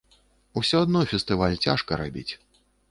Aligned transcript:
Усё 0.61 0.81
адно 0.85 1.03
фестываль 1.11 1.61
цяжка 1.67 2.03
рабіць. 2.05 2.29